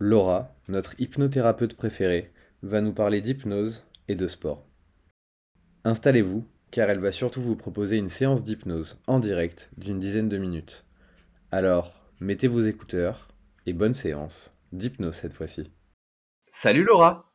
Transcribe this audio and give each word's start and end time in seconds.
Laura, 0.00 0.54
notre 0.68 0.98
hypnothérapeute 1.00 1.74
préférée, 1.74 2.30
va 2.62 2.80
nous 2.80 2.92
parler 2.92 3.20
d'hypnose 3.20 3.84
et 4.06 4.14
de 4.14 4.28
sport. 4.28 4.64
Installez-vous, 5.84 6.44
car 6.70 6.88
elle 6.90 7.00
va 7.00 7.12
surtout 7.12 7.42
vous 7.42 7.56
proposer 7.56 7.96
une 7.96 8.08
séance 8.08 8.42
d'hypnose 8.42 8.96
en 9.06 9.18
direct 9.18 9.70
d'une 9.76 9.98
dizaine 9.98 10.28
de 10.28 10.38
minutes. 10.38 10.84
Alors, 11.50 12.04
mettez 12.20 12.46
vos 12.46 12.62
écouteurs 12.62 13.28
et 13.66 13.72
bonne 13.72 13.94
séance 13.94 14.52
d'hypnose 14.72 15.14
cette 15.14 15.34
fois-ci. 15.34 15.70
Salut 16.50 16.84
Laura 16.84 17.27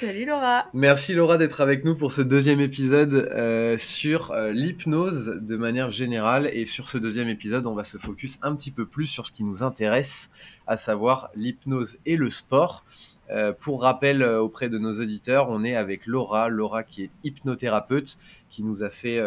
Salut 0.00 0.24
Laura 0.24 0.66
Merci 0.72 1.14
Laura 1.14 1.36
d'être 1.36 1.60
avec 1.60 1.84
nous 1.84 1.94
pour 1.94 2.10
ce 2.10 2.22
deuxième 2.22 2.60
épisode 2.60 3.14
euh, 3.14 3.76
sur 3.78 4.32
euh, 4.32 4.50
l'hypnose 4.50 5.38
de 5.40 5.56
manière 5.56 5.90
générale. 5.90 6.50
Et 6.52 6.64
sur 6.64 6.88
ce 6.88 6.98
deuxième 6.98 7.28
épisode, 7.28 7.66
on 7.66 7.74
va 7.74 7.84
se 7.84 7.98
focus 7.98 8.38
un 8.42 8.54
petit 8.56 8.70
peu 8.70 8.86
plus 8.86 9.06
sur 9.06 9.26
ce 9.26 9.32
qui 9.32 9.44
nous 9.44 9.62
intéresse, 9.62 10.30
à 10.66 10.76
savoir 10.76 11.30
l'hypnose 11.34 11.98
et 12.06 12.16
le 12.16 12.30
sport. 12.30 12.84
Euh, 13.30 13.52
pour 13.52 13.82
rappel 13.82 14.22
auprès 14.22 14.68
de 14.68 14.78
nos 14.78 15.00
auditeurs, 15.00 15.50
on 15.50 15.62
est 15.62 15.76
avec 15.76 16.06
Laura, 16.06 16.48
Laura 16.48 16.82
qui 16.82 17.04
est 17.04 17.10
hypnothérapeute, 17.22 18.16
qui 18.48 18.64
nous 18.64 18.82
a 18.84 18.90
fait 18.90 19.20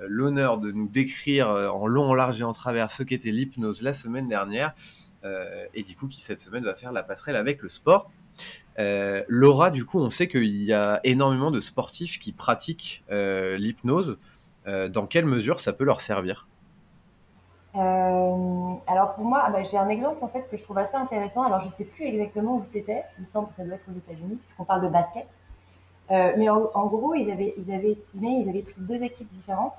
l'honneur 0.00 0.58
de 0.58 0.72
nous 0.72 0.88
décrire 0.88 1.48
en 1.48 1.86
long, 1.86 2.04
en 2.04 2.14
large 2.14 2.40
et 2.40 2.44
en 2.44 2.52
travers 2.52 2.90
ce 2.90 3.04
qu'était 3.04 3.30
l'hypnose 3.30 3.80
la 3.80 3.92
semaine 3.92 4.28
dernière. 4.28 4.74
et 5.72 5.82
du 5.82 5.94
coup, 5.94 6.08
qui 6.08 6.20
cette 6.20 6.40
semaine 6.40 6.64
va 6.64 6.74
faire 6.74 6.92
la 6.92 7.04
passerelle 7.04 7.36
avec 7.36 7.62
le 7.62 7.68
sport. 7.68 8.10
Euh, 8.78 9.22
Laura, 9.28 9.70
du 9.70 9.84
coup, 9.84 9.98
on 9.98 10.10
sait 10.10 10.28
qu'il 10.28 10.62
y 10.62 10.72
a 10.72 11.00
énormément 11.04 11.50
de 11.50 11.60
sportifs 11.60 12.18
qui 12.18 12.32
pratiquent 12.32 13.04
euh, 13.10 13.56
l'hypnose. 13.56 14.18
Euh, 14.66 14.88
dans 14.88 15.06
quelle 15.06 15.26
mesure 15.26 15.60
ça 15.60 15.72
peut 15.72 15.84
leur 15.84 16.00
servir? 16.00 16.48
Alors 18.86 19.14
pour 19.14 19.24
moi, 19.24 19.42
ah 19.44 19.50
bah, 19.50 19.62
j'ai 19.64 19.78
un 19.78 19.88
exemple 19.88 20.22
en 20.22 20.28
fait 20.28 20.48
que 20.48 20.56
je 20.56 20.62
trouve 20.62 20.78
assez 20.78 20.94
intéressant. 20.94 21.42
Alors 21.42 21.60
je 21.60 21.68
sais 21.70 21.84
plus 21.84 22.04
exactement 22.04 22.56
où 22.56 22.64
c'était. 22.64 23.02
Il 23.18 23.22
me 23.22 23.26
semble 23.26 23.48
que 23.48 23.54
ça 23.56 23.64
doit 23.64 23.74
être 23.74 23.86
aux 23.88 23.96
États-Unis 23.96 24.36
puisqu'on 24.36 24.64
parle 24.64 24.82
de 24.82 24.88
basket. 24.88 25.26
mais 26.10 26.48
en, 26.48 26.86
gros, 26.86 27.14
ils 27.14 27.30
avaient, 27.30 27.54
ils 27.56 27.74
avaient 27.74 27.92
estimé, 27.92 28.28
ils 28.44 28.48
avaient 28.48 28.62
pris 28.62 28.74
deux 28.78 29.02
équipes 29.02 29.30
différentes. 29.32 29.76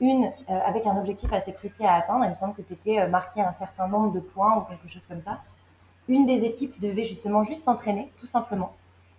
Une 0.00 0.30
avec 0.48 0.86
un 0.86 0.96
objectif 0.98 1.32
assez 1.32 1.52
précis 1.52 1.86
à 1.86 1.94
atteindre. 1.94 2.24
Il 2.24 2.30
me 2.30 2.34
semble 2.34 2.54
que 2.54 2.62
c'était 2.62 3.06
marquer 3.08 3.40
un 3.40 3.52
certain 3.52 3.88
nombre 3.88 4.12
de 4.12 4.20
points 4.20 4.56
ou 4.58 4.60
quelque 4.62 4.88
chose 4.88 5.06
comme 5.06 5.20
ça 5.20 5.40
une 6.08 6.26
des 6.26 6.44
équipes 6.44 6.80
devait 6.80 7.04
justement 7.04 7.44
juste 7.44 7.62
s'entraîner, 7.62 8.10
tout 8.18 8.26
simplement, 8.26 8.72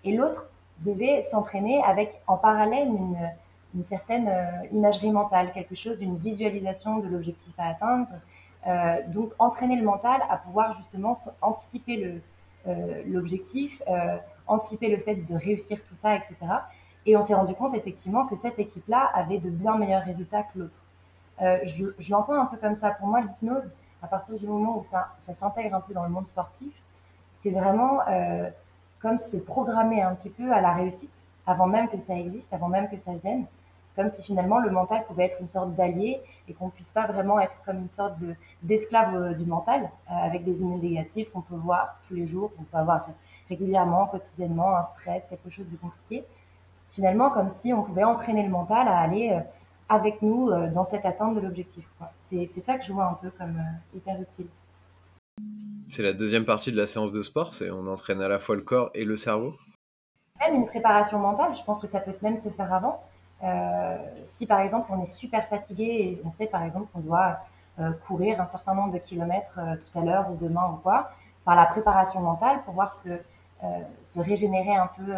et 0.03 0.15
l'autre 0.15 0.47
devait 0.79 1.21
s'entraîner 1.21 1.81
avec 1.83 2.21
en 2.27 2.37
parallèle 2.37 2.87
une, 2.87 3.83
certaine 3.83 4.27
euh, 4.27 4.67
imagerie 4.71 5.11
mentale, 5.11 5.51
quelque 5.53 5.75
chose, 5.75 6.01
une 6.01 6.17
visualisation 6.17 6.99
de 6.99 7.07
l'objectif 7.07 7.53
à 7.57 7.69
atteindre. 7.69 8.07
Euh, 8.67 8.97
donc 9.07 9.31
entraîner 9.39 9.75
le 9.75 9.83
mental 9.83 10.21
à 10.29 10.37
pouvoir 10.37 10.77
justement 10.77 11.17
anticiper 11.41 12.21
euh, 12.67 13.01
l'objectif, 13.07 13.81
anticiper 14.47 14.89
le 14.89 14.97
fait 14.97 15.15
de 15.15 15.35
réussir 15.35 15.79
tout 15.87 15.95
ça, 15.95 16.15
etc. 16.15 16.35
Et 17.05 17.17
on 17.17 17.21
s'est 17.21 17.33
rendu 17.33 17.53
compte 17.55 17.75
effectivement 17.75 18.25
que 18.25 18.35
cette 18.35 18.59
équipe-là 18.59 19.09
avait 19.13 19.39
de 19.39 19.49
bien 19.49 19.77
meilleurs 19.77 20.03
résultats 20.03 20.43
que 20.43 20.59
l'autre. 20.59 20.77
je 21.65 22.11
l'entends 22.11 22.39
un 22.39 22.45
peu 22.45 22.57
comme 22.57 22.75
ça. 22.75 22.91
Pour 22.91 23.07
moi, 23.07 23.21
l'hypnose, 23.21 23.69
à 24.03 24.07
partir 24.07 24.37
du 24.37 24.45
moment 24.45 24.77
où 24.77 24.83
ça, 24.83 25.13
ça 25.21 25.33
s'intègre 25.33 25.75
un 25.75 25.81
peu 25.81 25.93
dans 25.93 26.03
le 26.03 26.09
monde 26.09 26.27
sportif, 26.27 26.73
c'est 27.37 27.51
vraiment 27.51 28.01
euh, 28.09 28.49
comme 29.01 29.17
se 29.17 29.37
programmer 29.37 30.01
un 30.01 30.13
petit 30.13 30.29
peu 30.29 30.51
à 30.51 30.61
la 30.61 30.73
réussite 30.73 31.11
avant 31.47 31.67
même 31.67 31.87
que 31.87 31.99
ça 31.99 32.15
existe, 32.15 32.53
avant 32.53 32.67
même 32.67 32.89
que 32.89 32.97
ça 32.97 33.11
vienne, 33.15 33.45
comme 33.95 34.09
si 34.09 34.23
finalement 34.23 34.59
le 34.59 34.71
mental 34.71 35.05
pouvait 35.05 35.25
être 35.25 35.37
une 35.39 35.47
sorte 35.47 35.73
d'allié 35.75 36.21
et 36.47 36.53
qu'on 36.53 36.65
ne 36.65 36.71
puisse 36.71 36.91
pas 36.91 37.07
vraiment 37.07 37.39
être 37.39 37.57
comme 37.65 37.77
une 37.77 37.89
sorte 37.89 38.19
de, 38.19 38.35
d'esclave 38.61 39.15
euh, 39.15 39.33
du 39.33 39.45
mental 39.45 39.83
euh, 39.83 40.13
avec 40.13 40.43
des 40.43 40.61
idées 40.61 40.89
négatives 40.89 41.31
qu'on 41.31 41.41
peut 41.41 41.55
voir 41.55 41.97
tous 42.07 42.13
les 42.13 42.27
jours, 42.27 42.51
qu'on 42.57 42.63
peut 42.63 42.77
avoir 42.77 43.07
régulièrement, 43.49 44.07
quotidiennement, 44.07 44.75
un 44.75 44.83
stress, 44.83 45.23
quelque 45.29 45.49
chose 45.49 45.69
de 45.69 45.77
compliqué. 45.77 46.25
Finalement, 46.91 47.29
comme 47.29 47.49
si 47.49 47.73
on 47.73 47.83
pouvait 47.83 48.03
entraîner 48.03 48.43
le 48.43 48.49
mental 48.49 48.87
à 48.87 48.99
aller 48.99 49.39
avec 49.89 50.21
nous 50.21 50.49
dans 50.73 50.85
cette 50.85 51.05
atteinte 51.05 51.35
de 51.35 51.41
l'objectif. 51.41 51.85
C'est, 52.19 52.47
ça 52.47 52.77
que 52.77 52.85
je 52.85 52.91
vois 52.91 53.05
un 53.05 53.13
peu 53.13 53.29
comme 53.31 53.61
hyper 53.95 54.19
utile. 54.21 54.47
C'est 55.85 56.03
la 56.03 56.13
deuxième 56.13 56.45
partie 56.45 56.71
de 56.71 56.77
la 56.77 56.85
séance 56.85 57.11
de 57.11 57.21
sport, 57.21 57.53
c'est 57.53 57.69
on 57.69 57.87
entraîne 57.87 58.21
à 58.21 58.27
la 58.27 58.39
fois 58.39 58.55
le 58.55 58.61
corps 58.61 58.89
et 58.93 59.05
le 59.05 59.17
cerveau. 59.17 59.53
Même 60.39 60.55
une 60.55 60.65
préparation 60.65 61.19
mentale, 61.19 61.55
je 61.55 61.63
pense 61.63 61.79
que 61.79 61.87
ça 61.87 61.99
peut 61.99 62.11
même 62.21 62.37
se 62.37 62.49
faire 62.49 62.73
avant. 62.73 63.03
Euh, 63.43 63.97
si 64.23 64.45
par 64.45 64.61
exemple 64.61 64.89
on 64.93 65.01
est 65.01 65.05
super 65.05 65.47
fatigué 65.49 65.83
et 65.83 66.21
on 66.23 66.29
sait 66.29 66.45
par 66.45 66.63
exemple 66.63 66.87
qu'on 66.93 67.01
doit 67.01 67.39
euh, 67.79 67.91
courir 68.07 68.39
un 68.39 68.45
certain 68.45 68.73
nombre 68.73 68.93
de 68.93 68.99
kilomètres 68.99 69.57
euh, 69.57 69.75
tout 69.75 69.99
à 69.99 70.01
l'heure 70.01 70.31
ou 70.31 70.37
demain 70.37 70.69
ou 70.71 70.77
quoi, 70.77 71.11
par 71.43 71.55
la 71.55 71.65
préparation 71.65 72.21
mentale, 72.21 72.63
pouvoir 72.63 72.93
se, 72.93 73.09
se 74.03 74.19
régénérer 74.19 74.75
un 74.75 74.87
peu 74.87 75.13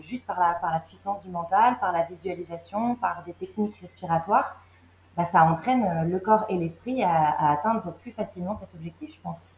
juste 0.00 0.26
par 0.26 0.38
la, 0.40 0.54
par 0.54 0.72
la 0.72 0.80
puissance 0.80 1.22
du 1.22 1.30
mental, 1.30 1.78
par 1.78 1.92
la 1.92 2.02
visualisation, 2.04 2.94
par 2.96 3.24
des 3.24 3.32
techniques 3.32 3.76
respiratoires, 3.80 4.60
bah, 5.16 5.24
ça 5.24 5.42
entraîne 5.44 6.08
le 6.08 6.18
corps 6.18 6.46
et 6.48 6.56
l'esprit 6.56 7.02
à, 7.02 7.50
atteindre 7.52 7.92
plus 8.02 8.12
facilement 8.12 8.56
cet 8.56 8.74
objectif, 8.74 9.10
je 9.14 9.20
pense. 9.22 9.52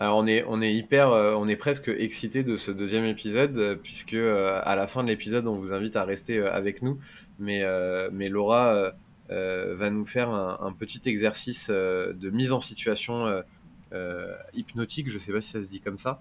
Alors 0.00 0.18
on 0.18 0.26
est, 0.62 0.74
hyper, 0.74 1.10
euh, 1.10 1.34
on 1.34 1.52
presque 1.56 1.88
excité 1.88 2.44
de 2.44 2.56
ce 2.56 2.70
deuxième 2.70 3.04
épisode 3.04 3.58
euh, 3.58 3.74
puisque 3.74 4.14
euh, 4.14 4.60
à 4.64 4.76
la 4.76 4.86
fin 4.86 5.02
de 5.02 5.08
l'épisode 5.08 5.48
on 5.48 5.56
vous 5.56 5.72
invite 5.72 5.96
à 5.96 6.04
rester 6.04 6.40
avec 6.40 6.82
nous, 6.82 7.00
mais, 7.40 7.64
mais 8.12 8.28
Laura 8.28 8.92
va 9.28 9.90
nous 9.90 10.06
faire 10.06 10.30
un, 10.30 10.72
petit 10.72 11.08
exercice 11.08 11.68
de 11.68 12.30
mise 12.30 12.52
en 12.52 12.60
situation 12.60 13.42
hypnotique, 14.54 15.08
je 15.08 15.14
ne 15.14 15.18
sais 15.18 15.32
pas 15.32 15.42
si 15.42 15.50
ça 15.50 15.62
se 15.62 15.68
dit 15.68 15.80
comme 15.80 15.98
ça, 15.98 16.20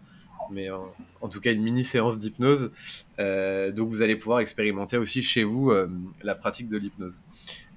mais 0.52 0.70
en, 0.70 1.28
tout 1.30 1.42
cas 1.42 1.52
une 1.52 1.62
mini 1.62 1.84
séance 1.84 2.18
d'hypnose. 2.18 2.72
donc 3.18 3.90
vous 3.90 4.02
allez 4.02 4.16
pouvoir 4.16 4.40
expérimenter 4.40 4.98
aussi 4.98 5.22
chez 5.22 5.44
vous 5.44 5.72
la 6.24 6.36
pratique 6.36 6.70
de 6.70 6.78
l'hypnose. 6.78 7.22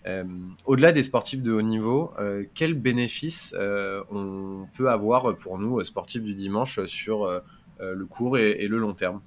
Euh, 0.06 0.24
au-delà 0.64 0.92
des 0.92 1.02
sportifs 1.02 1.42
de 1.42 1.52
haut 1.52 1.62
niveau, 1.62 2.12
euh, 2.18 2.44
quels 2.54 2.74
bénéfices 2.74 3.54
euh, 3.58 4.02
on 4.10 4.66
peut 4.76 4.88
avoir 4.90 5.36
pour 5.36 5.58
nous, 5.58 5.82
sportifs 5.84 6.22
du 6.22 6.34
dimanche, 6.34 6.84
sur 6.86 7.28
le 7.78 8.06
court 8.06 8.38
et, 8.38 8.66
le 8.66 8.78
long 8.78 8.94
terme? 8.94 9.20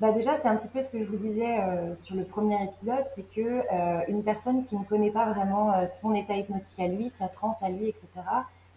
Bah 0.00 0.12
déjà, 0.12 0.38
c'est 0.38 0.48
un 0.48 0.56
petit 0.56 0.68
peu 0.68 0.80
ce 0.80 0.88
que 0.88 0.98
je 0.98 1.04
vous 1.04 1.18
disais 1.18 1.58
sur 1.96 2.16
le 2.16 2.24
premier 2.24 2.56
épisode, 2.64 3.04
c'est 3.14 3.28
que 3.34 4.10
une 4.10 4.22
personne 4.22 4.64
qui 4.64 4.76
ne 4.76 4.84
connaît 4.84 5.10
pas 5.10 5.30
vraiment 5.32 5.86
son 5.86 6.14
état 6.14 6.36
hypnotique 6.36 6.78
à 6.78 6.88
lui, 6.88 7.10
sa 7.10 7.28
transe 7.28 7.56
à 7.62 7.68
lui, 7.68 7.88
etc. 7.88 8.06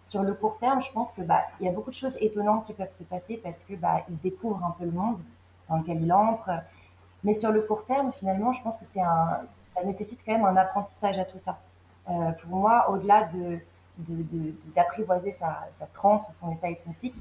Sur 0.04 0.22
le 0.22 0.34
court 0.34 0.58
terme, 0.58 0.80
je 0.80 0.92
pense 0.92 1.10
que 1.12 1.22
bah 1.22 1.42
y 1.60 1.68
a 1.68 1.72
beaucoup 1.72 1.90
de 1.90 1.96
choses 1.96 2.16
étonnantes 2.20 2.66
qui 2.66 2.72
peuvent 2.72 2.92
se 2.92 3.04
passer 3.04 3.38
parce 3.38 3.60
que 3.60 3.74
bah 3.74 4.04
il 4.08 4.18
découvre 4.18 4.64
un 4.64 4.70
peu 4.72 4.84
le 4.84 4.92
monde 4.92 5.18
dans 5.68 5.78
lequel 5.78 6.02
il 6.02 6.12
entre. 6.12 6.50
Mais 7.24 7.34
sur 7.34 7.50
le 7.50 7.62
court 7.62 7.86
terme, 7.86 8.12
finalement, 8.12 8.52
je 8.52 8.62
pense 8.62 8.76
que 8.76 8.84
c'est 8.84 9.00
un 9.00 9.40
ça 9.74 9.82
nécessite 9.82 10.20
quand 10.24 10.32
même 10.32 10.44
un 10.44 10.56
apprentissage 10.56 11.18
à 11.18 11.24
tout 11.24 11.38
ça. 11.38 11.58
Euh, 12.08 12.30
pour 12.32 12.56
moi, 12.56 12.90
au-delà 12.90 13.24
de, 13.24 13.58
d'apprivoiser 14.74 15.32
sa, 15.32 15.66
sa 15.72 15.86
transe 15.86 16.22
ou 16.28 16.32
son 16.38 16.52
état 16.52 16.70
hypnotique, 16.70 17.16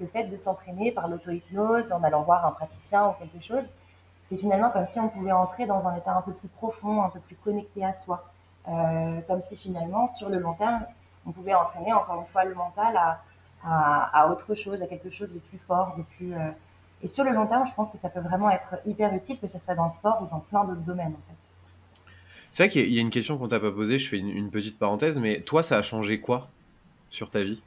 le 0.00 0.06
fait 0.06 0.24
de 0.24 0.36
s'entraîner 0.36 0.92
par 0.92 1.08
l'auto-hypnose, 1.08 1.92
en 1.92 2.02
allant 2.02 2.22
voir 2.22 2.46
un 2.46 2.52
praticien 2.52 3.08
ou 3.08 3.12
quelque 3.12 3.44
chose, 3.44 3.68
c'est 4.22 4.36
finalement 4.36 4.70
comme 4.70 4.86
si 4.86 5.00
on 5.00 5.08
pouvait 5.08 5.32
entrer 5.32 5.66
dans 5.66 5.86
un 5.86 5.96
état 5.96 6.14
un 6.14 6.22
peu 6.22 6.32
plus 6.32 6.48
profond, 6.48 7.02
un 7.02 7.08
peu 7.08 7.20
plus 7.20 7.36
connecté 7.36 7.84
à 7.84 7.94
soi. 7.94 8.24
Euh, 8.68 9.20
comme 9.26 9.40
si 9.40 9.56
finalement, 9.56 10.08
sur 10.08 10.28
le 10.28 10.38
long 10.38 10.52
terme, 10.52 10.84
on 11.28 11.32
pouvait 11.32 11.54
entraîner 11.54 11.92
encore 11.92 12.20
une 12.20 12.26
fois 12.26 12.44
le 12.44 12.54
mental 12.54 12.96
à, 12.96 13.22
à, 13.62 14.28
autre 14.28 14.54
chose, 14.54 14.80
à 14.82 14.86
quelque 14.86 15.10
chose 15.10 15.32
de 15.32 15.38
plus 15.38 15.58
fort, 15.58 15.94
de 15.96 16.02
plus. 16.16 16.34
Euh, 16.34 16.50
et 17.02 17.08
sur 17.08 17.24
le 17.24 17.32
long 17.32 17.46
terme, 17.46 17.66
je 17.66 17.74
pense 17.74 17.90
que 17.90 17.98
ça 17.98 18.08
peut 18.08 18.20
vraiment 18.20 18.50
être 18.50 18.76
hyper 18.86 19.14
utile, 19.14 19.38
que 19.38 19.46
ce 19.46 19.58
soit 19.58 19.74
dans 19.74 19.84
le 19.84 19.90
sport 19.90 20.22
ou 20.22 20.26
dans 20.26 20.40
plein 20.40 20.64
d'autres 20.64 20.80
domaines. 20.80 21.12
En 21.12 21.30
fait. 21.30 22.08
C'est 22.50 22.64
vrai 22.64 22.70
qu'il 22.70 22.92
y 22.92 22.98
a 22.98 23.02
une 23.02 23.10
question 23.10 23.36
qu'on 23.38 23.48
t'a 23.48 23.60
pas 23.60 23.70
posée, 23.70 23.98
je 23.98 24.08
fais 24.08 24.18
une, 24.18 24.50
petite 24.50 24.78
parenthèse, 24.78 25.18
mais 25.18 25.42
toi, 25.42 25.62
ça 25.62 25.76
a 25.76 25.82
changé 25.82 26.20
quoi 26.20 26.48
sur 27.10 27.30
ta 27.30 27.42
vie? 27.42 27.62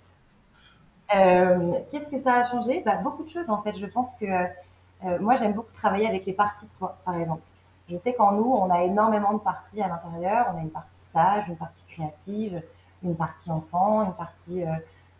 Euh, 1.15 1.73
Qu'est-ce 1.91 2.07
que 2.07 2.17
ça 2.17 2.35
a 2.35 2.43
changé? 2.49 2.81
Bah, 2.85 2.95
Beaucoup 2.97 3.23
de 3.23 3.29
choses 3.29 3.49
en 3.49 3.61
fait. 3.61 3.77
Je 3.77 3.85
pense 3.85 4.13
que 4.15 4.25
euh, 4.25 5.19
moi, 5.19 5.35
j'aime 5.35 5.53
beaucoup 5.53 5.73
travailler 5.73 6.07
avec 6.07 6.25
les 6.25 6.33
parties 6.33 6.65
de 6.65 6.71
soi, 6.71 6.97
par 7.05 7.15
exemple. 7.15 7.41
Je 7.89 7.97
sais 7.97 8.13
qu'en 8.13 8.31
nous, 8.33 8.49
on 8.53 8.69
a 8.69 8.83
énormément 8.83 9.33
de 9.33 9.39
parties 9.39 9.81
à 9.81 9.87
l'intérieur. 9.87 10.51
On 10.53 10.59
a 10.59 10.61
une 10.61 10.69
partie 10.69 10.89
sage, 10.99 11.43
une 11.47 11.57
partie 11.57 11.83
créative, 11.89 12.61
une 13.03 13.15
partie 13.15 13.50
enfant, 13.51 14.03
une 14.03 14.13
partie 14.13 14.63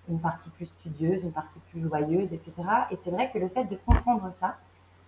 une 0.10 0.20
partie 0.20 0.50
plus 0.50 0.68
studieuse, 0.68 1.24
une 1.24 1.32
partie 1.32 1.60
plus 1.72 1.82
joyeuse, 1.82 2.34
etc. 2.34 2.54
Et 2.92 2.98
c'est 2.98 3.12
vrai 3.12 3.32
que 3.32 3.40
le 3.40 3.48
fait 3.50 3.66
de 3.66 3.78
comprendre 3.86 4.32
ça, 4.36 4.58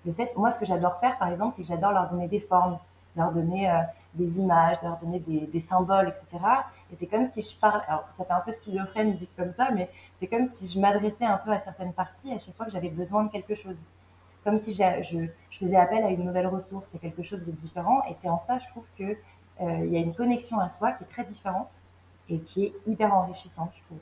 le 0.06 0.14
fait, 0.14 0.34
moi, 0.36 0.52
ce 0.52 0.60
que 0.60 0.66
j'adore 0.66 1.00
faire, 1.00 1.18
par 1.18 1.30
exemple, 1.30 1.54
c'est 1.56 1.62
que 1.62 1.68
j'adore 1.68 1.92
leur 1.92 2.10
donner 2.10 2.28
des 2.28 2.40
formes, 2.40 2.78
leur 3.16 3.32
donner 3.32 3.70
euh, 3.70 3.80
des 4.16 4.40
images, 4.40 4.78
leur 4.84 4.98
donner 4.98 5.20
des, 5.20 5.60
symboles, 5.60 6.10
etc. 6.10 6.44
Et 6.92 6.96
c'est 6.96 7.08
comme 7.08 7.30
si 7.30 7.42
je 7.42 7.58
parle, 7.58 7.82
alors 7.88 8.06
ça 8.18 8.26
fait 8.26 8.34
un 8.34 8.42
peu 8.42 8.52
schizophrène 8.52 9.14
dit 9.14 9.30
comme 9.38 9.52
ça, 9.54 9.70
mais 9.72 9.90
c'est 10.20 10.28
comme 10.28 10.46
si 10.46 10.68
je 10.68 10.80
m'adressais 10.80 11.26
un 11.26 11.38
peu 11.38 11.52
à 11.52 11.60
certaines 11.60 11.94
parties 11.94 12.34
à 12.34 12.40
chaque 12.40 12.56
fois 12.56 12.66
que 12.66 12.72
j'avais 12.72 12.90
besoin 12.90 13.24
de 13.24 13.32
quelque 13.32 13.56
chose. 13.56 13.78
Comme 14.44 14.58
si 14.58 14.74
je, 14.74 14.84
je, 15.04 15.58
faisais 15.58 15.78
appel 15.78 16.04
à 16.04 16.10
une 16.10 16.26
nouvelle 16.26 16.48
ressource, 16.48 16.90
c'est 16.92 17.00
quelque 17.00 17.24
chose 17.24 17.46
de 17.46 17.52
différent. 17.52 18.04
Et 18.10 18.14
c'est 18.14 18.28
en 18.30 18.40
ça, 18.40 18.60
je 18.60 18.68
trouve 18.68 18.86
que 18.98 19.04
euh, 19.62 19.86
il 19.86 19.94
y 19.94 19.96
a 19.96 20.00
une 20.00 20.14
connexion 20.14 20.60
à 20.60 20.68
soi 20.68 20.92
qui 20.92 21.06
est 21.06 21.08
très 21.08 21.24
différente 21.24 21.70
et 22.30 22.40
qui 22.40 22.66
est 22.66 22.74
hyper 22.88 23.14
enrichissante, 23.14 23.72
je 23.76 23.84
trouve. 23.86 24.00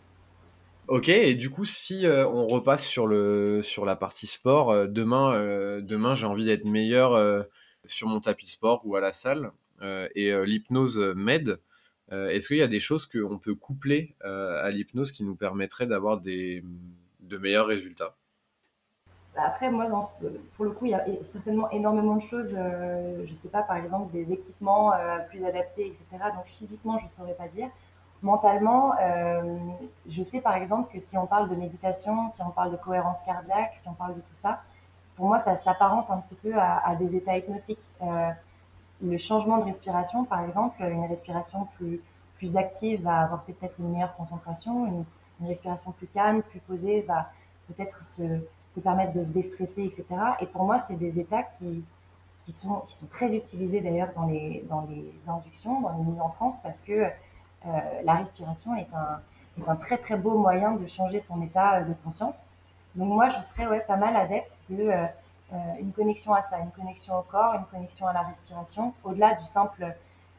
Ok, 0.92 1.08
et 1.08 1.36
du 1.36 1.50
coup, 1.50 1.64
si 1.64 2.06
euh, 2.06 2.28
on 2.28 2.48
repasse 2.48 2.84
sur, 2.84 3.08
le, 3.08 3.62
sur 3.62 3.86
la 3.86 3.96
partie 3.96 4.28
sport, 4.28 4.72
euh, 4.72 4.88
demain, 4.88 5.34
euh, 5.34 5.80
demain 5.80 6.16
j'ai 6.16 6.26
envie 6.26 6.44
d'être 6.44 6.66
meilleur 6.66 7.46
sur 7.86 8.10
mon 8.10 8.20
tapis 8.20 8.50
sport 8.50 8.82
ou 8.84 8.98
à 8.98 9.00
la 9.00 9.14
salle, 9.14 9.52
et 9.82 10.32
l'hypnose 10.46 11.00
m'aide. 11.16 11.60
Est-ce 12.12 12.50
qu'il 12.50 12.58
y 12.58 12.62
a 12.62 12.68
des 12.68 12.82
choses 12.82 13.08
qu'on 13.08 13.40
peut 13.40 13.56
coupler 13.56 14.16
à 14.22 14.70
l'hypnose 14.70 15.12
qui 15.12 15.24
nous 15.24 15.36
permettraient 15.36 15.88
d'avoir 15.88 16.20
des, 16.20 16.64
de 17.22 17.38
meilleurs 17.38 17.68
résultats? 17.68 18.16
Bah, 19.34 19.44
Après, 19.46 19.72
moi, 19.72 19.88
pour 20.58 20.66
le 20.66 20.72
coup, 20.72 20.88
il 20.88 20.92
y 20.92 20.94
a 20.94 21.06
certainement 21.32 21.72
énormément 21.72 22.18
de 22.18 22.24
choses. 22.24 22.50
je 22.52 23.32
ne 23.32 23.36
sais 23.36 23.48
pas, 23.48 23.64
par 23.64 23.78
exemple, 23.78 24.12
des 24.12 24.32
équipements 24.32 24.92
plus 25.30 25.44
adaptés, 25.46 25.88
etc. 25.88 26.06
Donc 26.36 26.46
physiquement, 26.46 27.00
je 27.00 27.06
ne 27.06 27.10
saurais 27.10 27.36
pas 27.36 27.48
dire 27.48 27.70
mentalement, 28.22 28.94
euh, 29.02 29.58
je 30.08 30.24
sais 30.24 30.42
par 30.42 30.56
exemple 30.56 30.92
que 30.94 31.00
si 31.00 31.18
on 31.18 31.26
parle 31.26 31.50
de 31.50 31.56
méditation, 31.56 32.30
si 32.30 32.42
on 32.42 32.52
parle 32.52 32.72
de 32.72 32.78
cohérence 32.78 33.24
cardiaque, 33.24 33.74
si 33.76 33.88
on 33.88 33.94
parle 33.94 34.16
de 34.16 34.22
tout 34.22 34.36
ça, 34.36 34.62
pour 35.16 35.28
moi, 35.28 35.40
ça 35.40 35.58
s'apparente 35.58 36.10
un 36.10 36.18
petit 36.18 36.36
peu 36.36 36.54
à, 36.58 36.96
des 36.96 37.16
états 37.16 37.38
hypnotiques. 37.38 37.88
Euh, 38.02 38.30
le 39.04 39.18
changement 39.18 39.58
de 39.58 39.66
respiration, 39.66 40.26
par 40.26 40.44
exemple, 40.44 40.82
une 40.82 41.06
respiration 41.06 41.68
plus, 41.78 42.58
active 42.58 43.04
va 43.04 43.20
avoir 43.20 43.44
peut-être 43.44 43.76
une 43.78 43.92
meilleure 43.92 44.16
concentration, 44.16 44.88
une, 44.88 45.06
respiration 45.48 45.92
plus 45.92 46.08
calme, 46.08 46.42
plus 46.44 46.60
posée 46.60 47.02
va 47.02 47.32
peut-être 47.68 48.04
se, 48.04 48.24
permettre 48.80 49.14
de 49.14 49.24
se 49.24 49.30
déstresser, 49.30 49.84
etc. 49.84 50.06
Et 50.40 50.46
pour 50.46 50.64
moi, 50.64 50.80
c'est 50.80 50.96
des 50.96 51.20
états 51.20 51.44
qui, 51.44 51.84
sont, 52.50 52.84
très 53.12 53.36
utilisés 53.36 53.82
d'ailleurs 53.82 54.10
dans 54.16 54.26
les, 54.26 54.66
dans 54.70 54.88
les 54.90 55.14
inductions, 55.28 55.82
dans 55.82 55.98
les 55.98 56.04
mises 56.04 56.22
en 56.22 56.30
transe, 56.30 56.60
parce 56.62 56.82
que 56.82 57.10
la 58.04 58.16
respiration 58.16 58.76
est 58.76 58.88
un, 58.94 59.76
très 59.76 59.98
très 59.98 60.18
beau 60.18 60.38
moyen 60.38 60.74
de 60.74 60.88
changer 60.88 61.22
son 61.22 61.42
état 61.42 61.82
de 61.82 61.94
conscience. 62.04 62.50
Donc 62.96 63.10
moi, 63.10 63.30
je 63.30 63.42
serais 63.42 63.86
pas 63.86 63.96
mal 63.96 64.16
adepte 64.16 64.60
de 64.70 64.84
euh, 64.84 65.06
euh, 65.54 65.58
une 65.80 65.92
connexion 65.92 66.34
à 66.34 66.42
ça, 66.42 66.60
une 66.60 66.72
connexion 66.72 67.18
au 67.18 67.22
corps, 67.22 67.56
une 67.56 67.66
connexion 67.66 68.08
à 68.08 68.14
la 68.14 68.22
respiration, 68.22 68.94
au-delà 69.04 69.36
du 69.36 69.46
simple, 69.46 69.96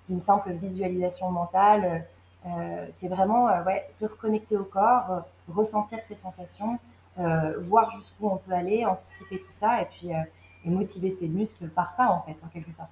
d'une 0.09 0.21
simple 0.21 0.53
visualisation 0.53 1.31
mentale. 1.31 2.05
Euh, 2.45 2.87
c'est 2.93 3.09
vraiment 3.09 3.49
se 3.89 4.05
reconnecter 4.05 4.57
au 4.57 4.65
corps, 4.65 5.23
ressentir 5.49 6.01
ses 6.05 6.17
sensations, 6.17 6.79
voir 7.17 7.93
jusqu'où 7.93 8.27
on 8.29 8.37
peut 8.37 8.53
aller, 8.53 8.85
anticiper 8.85 9.39
tout 9.39 9.53
ça 9.53 9.81
et 9.81 9.85
puis 9.85 10.11
motiver 10.65 11.11
ses 11.13 11.29
muscles 11.29 11.69
par 11.69 11.93
ça 11.93 12.11
en 12.11 12.23
fait, 12.23 12.37
en 12.45 12.49
quelque 12.49 12.73
sorte. 12.73 12.91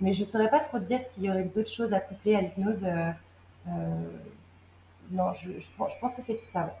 Mais 0.00 0.12
je 0.12 0.20
ne 0.20 0.26
saurais 0.26 0.50
pas 0.50 0.58
trop 0.58 0.80
dire 0.80 1.00
s'il 1.06 1.24
y 1.24 1.30
aurait 1.30 1.44
d'autres 1.44 1.70
choses 1.70 1.92
à 1.92 2.00
coupler 2.00 2.34
à 2.34 2.40
l'hypnose. 2.40 2.84
Euh, 3.68 3.72
non, 5.10 5.32
je, 5.34 5.50
pense 5.76 6.14
que 6.14 6.22
c'est 6.22 6.36
tout 6.36 6.50
ça. 6.52 6.76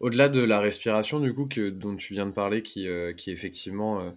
Au-delà 0.00 0.28
de 0.28 0.40
la 0.40 0.60
respiration, 0.60 1.20
du 1.20 1.34
coup, 1.34 1.48
dont 1.72 1.96
tu 1.96 2.14
viens 2.14 2.26
de 2.26 2.32
parler, 2.32 2.62
qui, 2.62 2.88
euh, 2.88 3.12
effectivement 3.26 4.14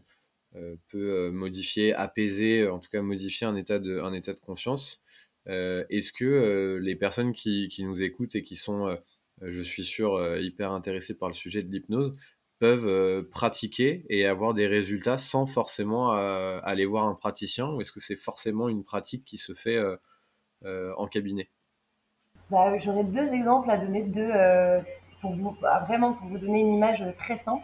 euh, 0.56 0.76
peut 0.90 1.32
modifier, 1.32 1.94
apaiser, 1.94 2.68
en 2.68 2.80
tout 2.80 2.90
cas 2.90 3.02
modifier 3.02 3.48
un 3.48 3.56
état 3.56 3.80
de, 3.80 4.42
conscience, 4.46 5.02
est-ce 5.48 6.12
que 6.12 6.80
les 6.82 6.96
personnes 6.96 7.34
qui, 7.34 7.74
nous 7.80 8.04
écoutent 8.04 8.36
et 8.36 8.44
qui 8.44 8.56
sont, 8.56 8.96
je 9.42 9.62
suis 9.62 9.86
sûr, 9.86 10.38
hyper 10.38 10.72
intéressées 10.72 11.18
par 11.18 11.30
le 11.30 11.34
sujet 11.34 11.64
de 11.64 11.72
l'hypnose, 11.72 12.16
peuvent 12.60 13.24
pratiquer 13.30 14.06
et 14.10 14.28
avoir 14.28 14.54
des 14.54 14.68
résultats 14.68 15.18
sans 15.18 15.48
forcément 15.48 16.12
aller 16.12 16.86
voir 16.86 17.06
un 17.06 17.16
praticien 17.16 17.68
Ou 17.72 17.82
est-ce 17.82 17.92
que 17.92 18.00
c'est 18.00 18.18
forcément 18.18 18.70
une 18.70 18.84
pratique 18.84 19.26
qui 19.26 19.38
se 19.38 19.56
fait 19.56 19.80
en 20.66 21.08
cabinet 21.08 21.50
bah, 22.52 22.78
J'aurais 22.80 23.06
deux 23.06 23.34
exemples 23.34 23.72
à 23.72 23.78
donner, 23.78 24.04
deux, 24.04 24.30
euh, 24.36 24.82
pour 25.22 25.34
vous, 25.34 25.56
bah, 25.62 25.80
vraiment 25.88 26.14
pour 26.14 26.28
vous 26.28 26.38
donner 26.38 26.60
une 26.60 26.74
image 26.74 27.04
très 27.18 27.38
simple. 27.38 27.64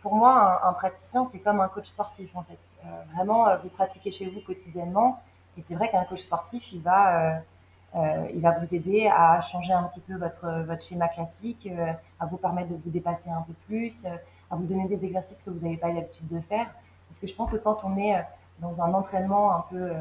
Pour 0.00 0.14
moi, 0.14 0.60
un, 0.64 0.72
praticien, 0.72 1.26
c'est 1.26 1.40
comme 1.40 1.60
un 1.60 1.68
coach 1.68 1.86
sportif 1.86 2.34
en 2.34 2.42
fait. 2.42 2.58
Euh, 2.84 2.88
vraiment, 3.14 3.46
vous 3.62 3.68
pratiquez 3.68 4.10
chez 4.10 4.26
vous 4.26 4.40
quotidiennement. 4.40 5.20
Et 5.58 5.60
c'est 5.60 5.74
vrai 5.74 5.90
qu'un 5.90 6.04
coach 6.04 6.22
sportif, 6.22 6.72
il 6.72 6.80
va, 6.80 7.42
il 8.32 8.40
va 8.40 8.58
vous 8.58 8.74
aider 8.74 9.06
à 9.06 9.40
changer 9.42 9.72
un 9.72 9.82
petit 9.84 10.00
peu 10.00 10.16
votre, 10.16 10.62
votre 10.62 10.82
schéma 10.82 11.08
classique, 11.08 11.68
à 12.18 12.26
vous 12.26 12.38
permettre 12.38 12.70
de 12.70 12.76
vous 12.76 12.90
dépasser 12.90 13.28
un 13.28 13.42
peu 13.42 13.52
plus, 13.66 14.06
à 14.50 14.56
vous 14.56 14.64
donner 14.64 14.88
des 14.88 15.04
exercices 15.04 15.42
que 15.42 15.50
vous 15.50 15.60
n'avez 15.60 15.76
pas 15.76 15.88
l'habitude 15.88 16.26
de 16.28 16.40
faire. 16.40 16.66
Parce 17.08 17.18
que 17.20 17.26
je 17.26 17.34
pense 17.34 17.52
que 17.52 17.58
quand 17.58 17.84
on 17.84 17.98
est 17.98 18.24
dans 18.60 18.80
un 18.80 18.94
entraînement 18.94 19.54
un 19.54 19.64
peu 19.68 19.92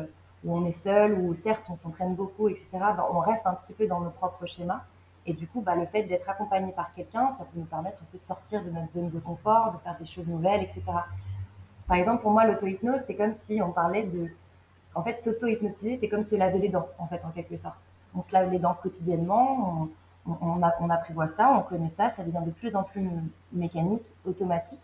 où 0.43 0.55
on 0.55 0.65
est 0.65 0.71
seul, 0.71 1.13
où 1.13 1.33
certes 1.33 1.63
on 1.69 1.75
s'entraîne 1.75 2.15
beaucoup, 2.15 2.49
etc., 2.49 2.67
ben, 2.73 3.05
on 3.11 3.19
reste 3.19 3.45
un 3.45 3.53
petit 3.53 3.73
peu 3.73 3.88
dans 3.88 3.99
nos 3.99 4.09
propres 4.09 4.45
schémas. 4.45 4.81
Et 5.25 5.33
du 5.33 5.47
coup, 5.47 5.61
bah, 5.61 5.75
le 5.75 5.85
fait 5.85 6.03
d'être 6.03 6.29
accompagné 6.29 6.71
par 6.71 6.93
quelqu'un, 6.93 7.31
ça 7.31 7.45
peut 7.45 7.59
nous 7.59 7.65
permettre 7.65 8.01
un 8.01 8.05
peu 8.11 8.17
de 8.17 8.23
sortir 8.23 8.63
de 8.63 8.71
notre 8.71 8.91
zone 8.91 9.09
de 9.11 9.19
confort, 9.19 9.71
de 9.73 9.77
faire 9.79 9.97
des 9.99 10.05
choses 10.05 10.27
nouvelles, 10.27 10.63
etc. 10.63 10.83
Par 11.88 11.97
exemple, 11.97 12.23
pour 12.23 12.31
moi, 12.31 12.45
l'auto-hypnose, 12.45 13.01
c'est 13.01 13.15
comme 13.15 13.33
si 13.33 13.61
on 13.61 13.71
parlait 13.71 14.03
de... 14.03 14.29
En 14.95 15.03
fait, 15.03 15.15
s'auto-hypnotiser, 15.15 15.97
c'est 15.97 16.09
comme 16.09 16.23
se 16.23 16.35
laver 16.35 16.57
les 16.59 16.69
dents, 16.69 16.88
en 16.97 17.07
fait, 17.07 17.21
en 17.23 17.29
quelque 17.29 17.55
sorte. 17.55 17.79
On 18.15 18.21
se 18.21 18.33
lave 18.33 18.49
les 18.49 18.59
dents 18.59 18.75
quotidiennement, 18.81 19.89
on, 20.25 20.38
on, 20.41 21.27
ça, 21.27 21.51
on 21.51 21.61
connaît 21.61 21.89
ça, 21.89 22.09
ça 22.09 22.23
devient 22.23 22.41
de 22.45 22.51
plus 22.51 22.75
en 22.75 22.83
plus 22.83 23.07
mécanique, 23.53 24.03
automatique. 24.25 24.81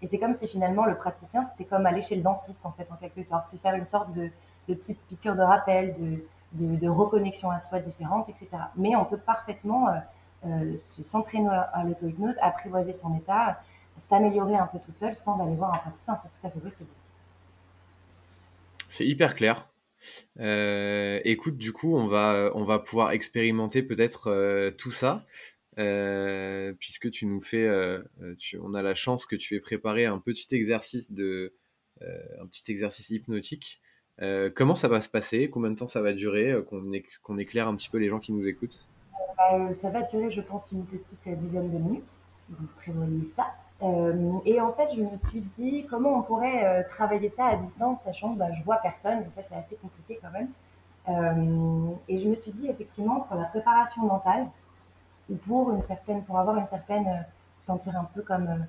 Et 0.00 0.06
c'est 0.06 0.18
comme 0.18 0.34
si 0.34 0.48
finalement 0.48 0.84
le 0.84 0.96
praticien, 0.96 1.44
c'était 1.44 1.64
comme 1.64 1.86
aller 1.86 2.02
chez 2.02 2.16
le 2.16 2.22
dentiste, 2.22 2.64
en 2.64 2.72
fait, 2.72 2.86
en 2.90 2.96
quelque 2.96 3.22
sorte. 3.24 3.46
C'est 3.50 3.60
faire 3.60 3.74
une 3.74 3.84
sorte 3.84 4.12
de, 4.12 4.30
de 4.68 4.74
petites 4.74 5.00
piqûres 5.08 5.36
de 5.36 5.42
rappel, 5.42 5.94
de, 5.98 6.76
de, 6.76 6.88
reconnexion 6.88 7.50
à 7.50 7.60
soi 7.60 7.80
différente, 7.80 8.28
etc. 8.28 8.48
Mais 8.76 8.94
on 8.96 9.04
peut 9.04 9.18
parfaitement 9.18 9.88
euh, 9.88 9.98
euh, 10.46 10.76
se 10.76 11.02
s'entraîner 11.02 11.48
à 11.48 11.84
l'auto-hypnose, 11.84 12.36
apprivoiser 12.40 12.92
son 12.92 13.16
état, 13.16 13.62
s'améliorer 13.98 14.56
un 14.56 14.66
peu 14.66 14.78
tout 14.78 14.92
seul 14.92 15.16
sans 15.16 15.40
aller 15.40 15.54
voir 15.54 15.74
un 15.74 15.78
praticien. 15.78 16.16
C'est 16.22 16.40
tout 16.40 16.46
à 16.46 16.50
fait 16.50 16.60
possible. 16.60 16.90
C'est 18.88 19.06
hyper 19.06 19.34
clair. 19.34 19.68
Euh, 20.40 21.20
écoute, 21.24 21.56
du 21.56 21.72
coup, 21.72 21.96
on 21.96 22.08
va, 22.08 22.50
on 22.54 22.64
va 22.64 22.78
pouvoir 22.78 23.12
expérimenter 23.12 23.82
peut-être 23.82 24.70
tout 24.78 24.90
ça. 24.90 25.24
puisque 26.78 27.10
tu 27.10 27.26
nous 27.26 27.40
fais, 27.40 27.68
on 28.60 28.72
a 28.74 28.82
la 28.82 28.94
chance 28.94 29.26
que 29.26 29.36
tu 29.36 29.54
aies 29.54 29.60
préparé 29.60 30.06
un 30.06 30.18
petit 30.18 30.54
exercice 30.54 31.10
de, 31.12 31.54
un 32.00 32.46
petit 32.46 32.70
exercice 32.70 33.10
hypnotique 33.10 33.80
euh, 34.20 34.50
comment 34.54 34.74
ça 34.74 34.88
va 34.88 35.00
se 35.00 35.08
passer? 35.08 35.48
Combien 35.48 35.70
de 35.70 35.76
temps 35.76 35.86
ça 35.86 36.02
va 36.02 36.12
durer 36.12 36.50
euh, 36.50 36.62
Qu'on 36.62 37.38
éclaire 37.38 37.68
un 37.68 37.74
petit 37.74 37.88
peu 37.88 37.98
les 37.98 38.08
gens 38.08 38.18
qui 38.18 38.32
nous 38.32 38.46
écoutent? 38.46 38.86
Euh, 39.52 39.72
Ça 39.72 39.90
va 39.90 40.02
durer, 40.02 40.30
je 40.30 40.40
pense, 40.40 40.68
une 40.72 40.84
petite 40.84 41.26
dizaine 41.40 41.70
de 41.70 41.78
minutes. 41.78 42.18
Vous 42.50 42.66
prévoyez 42.76 43.24
ça. 43.24 43.46
et 44.44 44.60
en 44.60 44.72
fait, 44.74 44.88
je 44.94 45.00
me 45.00 45.16
suis 45.16 45.40
dit 45.58 45.86
comment 45.88 46.18
on 46.18 46.22
pourrait 46.22 46.84
travailler 46.90 47.30
ça 47.30 47.46
à 47.46 47.56
distance, 47.56 48.02
sachant 48.02 48.34
que 48.34 48.38
bah, 48.38 48.52
je 48.52 48.62
vois 48.62 48.76
personne, 48.76 49.20
et 49.20 49.30
ça 49.34 49.42
c'est 49.42 49.54
assez 49.54 49.76
compliqué 49.76 50.20
quand 50.20 50.30
même. 50.32 50.48
et 52.08 52.18
je 52.18 52.28
me 52.28 52.34
suis 52.34 52.50
dit 52.52 52.68
effectivement 52.68 53.20
pour 53.20 53.36
la 53.36 53.44
préparation 53.44 54.02
mentale, 54.02 54.48
ou 55.30 55.36
pour 55.36 55.70
une 55.70 55.80
certaine, 55.82 56.22
pour 56.24 56.38
avoir 56.38 56.58
une 56.58 56.66
certaine, 56.66 57.24
se 57.54 57.64
sentir 57.64 57.96
un 57.96 58.04
peu 58.04 58.20
comme 58.20 58.66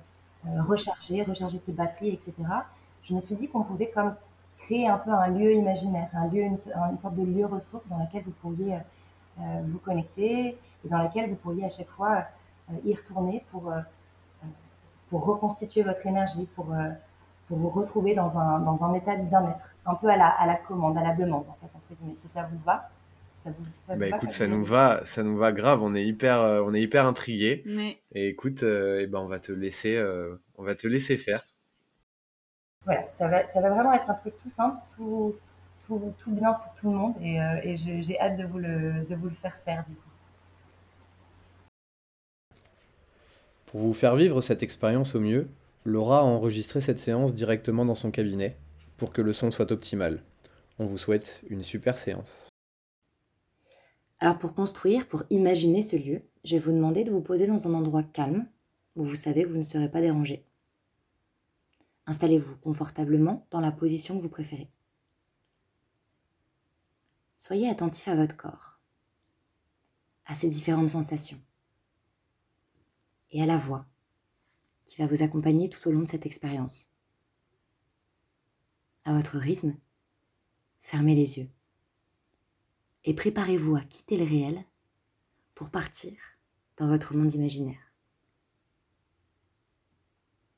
recharger, 0.66 1.24
recharger 1.24 1.60
ses 1.66 1.72
batteries, 1.72 2.10
etc. 2.14 2.32
Je 3.02 3.12
me 3.12 3.20
suis 3.20 3.34
dit 3.34 3.48
qu'on 3.48 3.64
pouvait 3.64 3.90
comme 3.90 4.14
créer 4.64 4.88
un 4.88 4.98
peu 4.98 5.10
un 5.10 5.28
lieu 5.28 5.52
imaginaire, 5.52 6.08
un 6.14 6.28
lieu, 6.28 6.42
une, 6.42 6.56
sorte 6.56 7.14
de 7.16 7.24
lieu 7.24 7.46
ressource 7.46 7.86
dans 7.88 7.98
lequel 7.98 8.22
vous 8.24 8.32
pourriez 8.42 8.74
euh, 8.74 9.60
vous 9.66 9.78
connecter 9.78 10.56
et 10.84 10.88
dans 10.88 11.02
lequel 11.02 11.30
vous 11.30 11.36
pourriez 11.36 11.64
à 11.64 11.70
chaque 11.70 11.88
fois 11.90 12.24
euh, 12.70 12.74
y 12.84 12.94
retourner 12.94 13.44
pour, 13.50 13.70
euh, 13.70 13.80
pour 15.10 15.24
reconstituer 15.24 15.82
votre 15.82 16.06
énergie, 16.06 16.48
pour, 16.54 16.74
pour 17.48 17.58
vous 17.58 17.70
retrouver 17.70 18.14
dans 18.14 18.36
un, 18.38 18.60
dans 18.60 18.82
un 18.84 18.94
état 18.94 19.16
de 19.16 19.22
bien-être, 19.22 19.74
un 19.86 19.94
peu 19.94 20.08
à 20.08 20.16
la, 20.16 20.28
à 20.28 20.46
la 20.46 20.56
commande, 20.56 20.96
à 20.98 21.02
la 21.02 21.14
demande 21.14 21.44
en 21.48 21.56
fait, 21.60 21.70
entre 21.74 22.00
guillemets, 22.00 22.16
si 22.16 22.28
ça 22.28 22.48
vous 22.50 22.58
va. 22.64 22.90
Ça 23.44 23.50
vous, 23.50 23.64
ça 23.86 23.96
bah 23.96 24.08
écoute, 24.08 24.30
ça 24.30 24.46
nous 24.46 24.64
va, 24.64 25.04
ça 25.04 25.22
nous 25.22 25.36
va 25.36 25.52
grave. 25.52 25.82
On 25.82 25.94
est 25.94 26.04
hyper, 26.04 26.40
on 26.64 26.72
est 26.72 26.80
hyper 26.80 27.04
intrigués. 27.04 27.62
Et 28.12 28.28
écoute, 28.28 28.62
et 28.62 29.00
eh 29.02 29.06
ben 29.06 29.18
on 29.18 29.26
va 29.26 29.38
te 29.38 29.52
laisser, 29.52 30.02
on 30.56 30.62
va 30.62 30.74
te 30.74 30.86
laisser 30.86 31.18
faire 31.18 31.44
voilà, 32.84 33.08
ça 33.10 33.28
va, 33.28 33.48
ça 33.48 33.60
va 33.60 33.70
vraiment 33.70 33.92
être 33.92 34.10
un 34.10 34.14
truc 34.14 34.36
tout 34.38 34.50
simple, 34.50 34.76
tout, 34.96 35.34
tout, 35.86 36.12
tout 36.18 36.30
bien 36.32 36.52
pour 36.52 36.74
tout 36.74 36.90
le 36.90 36.96
monde 36.96 37.14
et, 37.22 37.40
euh, 37.40 37.60
et 37.62 37.76
j'ai 37.76 38.20
hâte 38.20 38.36
de 38.36 38.44
vous, 38.44 38.58
le, 38.58 39.04
de 39.08 39.14
vous 39.14 39.28
le 39.28 39.34
faire 39.36 39.56
faire 39.64 39.84
du 39.88 39.94
coup. 39.94 40.00
Pour 43.66 43.80
vous 43.80 43.94
faire 43.94 44.16
vivre 44.16 44.40
cette 44.40 44.62
expérience 44.62 45.14
au 45.14 45.20
mieux, 45.20 45.48
Laura 45.84 46.20
a 46.20 46.22
enregistré 46.22 46.80
cette 46.80 46.98
séance 46.98 47.34
directement 47.34 47.84
dans 47.84 47.94
son 47.94 48.10
cabinet 48.10 48.56
pour 48.96 49.12
que 49.12 49.20
le 49.20 49.32
son 49.32 49.50
soit 49.50 49.72
optimal. 49.72 50.22
On 50.78 50.86
vous 50.86 50.98
souhaite 50.98 51.44
une 51.48 51.62
super 51.62 51.98
séance. 51.98 52.48
Alors 54.20 54.38
pour 54.38 54.54
construire, 54.54 55.06
pour 55.08 55.24
imaginer 55.30 55.82
ce 55.82 55.96
lieu, 55.96 56.22
je 56.44 56.56
vais 56.56 56.60
vous 56.60 56.72
demander 56.72 57.04
de 57.04 57.10
vous 57.10 57.20
poser 57.20 57.46
dans 57.46 57.66
un 57.66 57.74
endroit 57.74 58.02
calme 58.02 58.46
où 58.96 59.04
vous 59.04 59.16
savez 59.16 59.42
que 59.42 59.48
vous 59.48 59.58
ne 59.58 59.62
serez 59.62 59.90
pas 59.90 60.00
dérangé. 60.00 60.44
Installez-vous 62.06 62.56
confortablement 62.56 63.46
dans 63.50 63.60
la 63.60 63.72
position 63.72 64.16
que 64.16 64.22
vous 64.22 64.28
préférez. 64.28 64.70
Soyez 67.36 67.68
attentif 67.68 68.08
à 68.08 68.16
votre 68.16 68.36
corps, 68.36 68.78
à 70.26 70.34
ses 70.34 70.48
différentes 70.48 70.90
sensations 70.90 71.40
et 73.32 73.42
à 73.42 73.46
la 73.46 73.56
voix 73.56 73.86
qui 74.84 74.96
va 74.96 75.06
vous 75.06 75.22
accompagner 75.22 75.68
tout 75.68 75.88
au 75.88 75.92
long 75.92 76.00
de 76.00 76.08
cette 76.08 76.26
expérience. 76.26 76.92
À 79.04 79.12
votre 79.14 79.38
rythme, 79.38 79.76
fermez 80.80 81.14
les 81.14 81.38
yeux 81.38 81.50
et 83.04 83.14
préparez-vous 83.14 83.76
à 83.76 83.82
quitter 83.82 84.16
le 84.16 84.24
réel 84.24 84.64
pour 85.54 85.70
partir 85.70 86.14
dans 86.76 86.88
votre 86.88 87.14
monde 87.14 87.32
imaginaire. 87.34 87.92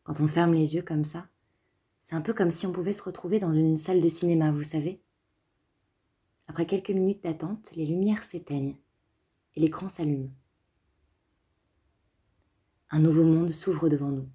Quand 0.04 0.20
on 0.20 0.28
ferme 0.28 0.54
les 0.54 0.74
yeux 0.74 0.82
comme 0.82 1.04
ça, 1.04 1.28
c'est 2.06 2.14
un 2.14 2.20
peu 2.20 2.32
comme 2.32 2.52
si 2.52 2.68
on 2.68 2.72
pouvait 2.72 2.92
se 2.92 3.02
retrouver 3.02 3.40
dans 3.40 3.52
une 3.52 3.76
salle 3.76 4.00
de 4.00 4.08
cinéma, 4.08 4.52
vous 4.52 4.62
savez. 4.62 5.02
Après 6.46 6.64
quelques 6.64 6.90
minutes 6.90 7.24
d'attente, 7.24 7.72
les 7.74 7.84
lumières 7.84 8.22
s'éteignent 8.22 8.76
et 9.56 9.60
l'écran 9.60 9.88
s'allume 9.88 10.30
un 12.90 13.00
nouveau 13.00 13.24
monde 13.24 13.50
s'ouvre 13.50 13.88
devant 13.88 14.12
nous. 14.12 14.30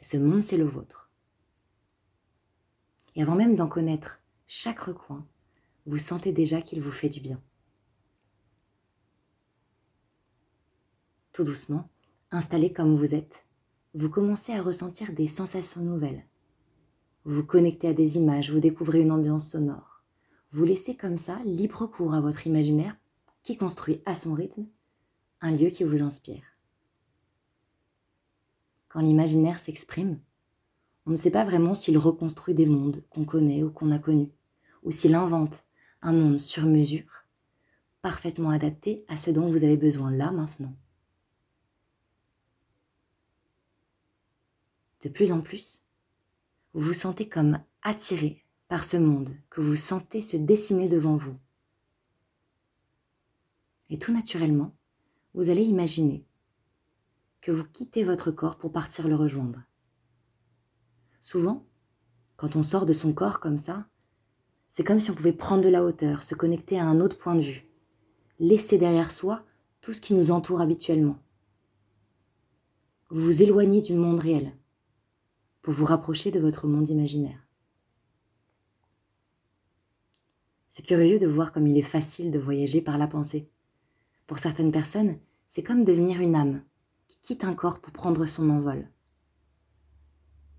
ce 0.00 0.16
monde, 0.16 0.42
c'est 0.42 0.56
le 0.56 0.64
vôtre. 0.64 1.12
Et 3.14 3.20
avant 3.20 3.34
même 3.34 3.54
d'en 3.54 3.68
connaître 3.68 4.22
chaque 4.46 4.80
recoin, 4.80 5.28
vous 5.84 5.98
sentez 5.98 6.32
déjà 6.32 6.62
qu'il 6.62 6.80
vous 6.80 6.90
fait 6.90 7.10
du 7.10 7.20
bien. 7.20 7.42
Tout 11.34 11.44
doucement, 11.44 11.90
installé 12.30 12.72
comme 12.72 12.94
vous 12.94 13.14
êtes, 13.14 13.44
vous 13.94 14.08
commencez 14.08 14.52
à 14.52 14.62
ressentir 14.62 15.12
des 15.12 15.26
sensations 15.26 15.82
nouvelles. 15.82 16.24
Vous 17.24 17.44
connectez 17.44 17.88
à 17.88 17.94
des 17.94 18.16
images, 18.16 18.50
vous 18.50 18.60
découvrez 18.60 19.00
une 19.00 19.12
ambiance 19.12 19.50
sonore. 19.50 20.02
Vous 20.50 20.64
laissez 20.64 20.96
comme 20.96 21.18
ça 21.18 21.40
libre 21.44 21.86
cours 21.86 22.14
à 22.14 22.20
votre 22.20 22.46
imaginaire 22.46 22.96
qui 23.42 23.56
construit 23.56 24.02
à 24.06 24.14
son 24.14 24.34
rythme 24.34 24.66
un 25.40 25.50
lieu 25.50 25.70
qui 25.70 25.84
vous 25.84 26.02
inspire 26.02 26.42
quand 28.92 29.00
l'imaginaire 29.00 29.58
s'exprime, 29.58 30.20
on 31.06 31.12
ne 31.12 31.16
sait 31.16 31.30
pas 31.30 31.44
vraiment 31.44 31.74
s'il 31.74 31.96
reconstruit 31.96 32.52
des 32.52 32.66
mondes 32.66 33.02
qu'on 33.08 33.24
connaît 33.24 33.62
ou 33.62 33.70
qu'on 33.70 33.90
a 33.90 33.98
connus, 33.98 34.30
ou 34.82 34.90
s'il 34.90 35.14
invente 35.14 35.64
un 36.02 36.12
monde 36.12 36.38
sur 36.38 36.66
mesure, 36.66 37.24
parfaitement 38.02 38.50
adapté 38.50 39.06
à 39.08 39.16
ce 39.16 39.30
dont 39.30 39.50
vous 39.50 39.64
avez 39.64 39.78
besoin 39.78 40.10
là 40.10 40.30
maintenant. 40.30 40.76
De 45.02 45.08
plus 45.08 45.32
en 45.32 45.40
plus, 45.40 45.82
vous 46.74 46.80
vous 46.80 46.94
sentez 46.94 47.28
comme 47.28 47.58
attiré 47.82 48.44
par 48.68 48.84
ce 48.84 48.96
monde 48.96 49.36
que 49.50 49.60
vous 49.60 49.76
sentez 49.76 50.22
se 50.22 50.36
dessiner 50.36 50.88
devant 50.88 51.16
vous. 51.16 51.36
Et 53.90 53.98
tout 53.98 54.12
naturellement, 54.12 54.74
vous 55.34 55.50
allez 55.50 55.64
imaginer 55.64 56.24
que 57.40 57.50
vous 57.50 57.64
quittez 57.64 58.04
votre 58.04 58.30
corps 58.30 58.56
pour 58.56 58.70
partir 58.70 59.08
le 59.08 59.16
rejoindre. 59.16 59.62
Souvent, 61.20 61.66
quand 62.36 62.54
on 62.54 62.62
sort 62.62 62.86
de 62.86 62.92
son 62.92 63.12
corps 63.12 63.40
comme 63.40 63.58
ça, 63.58 63.88
c'est 64.68 64.84
comme 64.84 65.00
si 65.00 65.10
on 65.10 65.14
pouvait 65.14 65.32
prendre 65.32 65.64
de 65.64 65.68
la 65.68 65.84
hauteur, 65.84 66.22
se 66.22 66.34
connecter 66.34 66.78
à 66.78 66.86
un 66.86 67.00
autre 67.00 67.18
point 67.18 67.34
de 67.34 67.42
vue, 67.42 67.68
laisser 68.38 68.78
derrière 68.78 69.10
soi 69.10 69.44
tout 69.80 69.92
ce 69.92 70.00
qui 70.00 70.14
nous 70.14 70.30
entoure 70.30 70.60
habituellement. 70.60 71.18
Vous 73.10 73.22
vous 73.22 73.42
éloignez 73.42 73.82
du 73.82 73.94
monde 73.94 74.20
réel 74.20 74.56
pour 75.62 75.72
vous 75.72 75.84
rapprocher 75.84 76.30
de 76.30 76.40
votre 76.40 76.66
monde 76.66 76.88
imaginaire. 76.88 77.46
C'est 80.68 80.84
curieux 80.84 81.18
de 81.18 81.26
voir 81.26 81.52
comme 81.52 81.66
il 81.66 81.78
est 81.78 81.82
facile 81.82 82.30
de 82.30 82.38
voyager 82.38 82.80
par 82.80 82.98
la 82.98 83.06
pensée. 83.06 83.48
Pour 84.26 84.38
certaines 84.38 84.72
personnes, 84.72 85.18
c'est 85.46 85.62
comme 85.62 85.84
devenir 85.84 86.20
une 86.20 86.34
âme 86.34 86.62
qui 87.08 87.18
quitte 87.20 87.44
un 87.44 87.54
corps 87.54 87.80
pour 87.80 87.92
prendre 87.92 88.26
son 88.26 88.48
envol. 88.50 88.90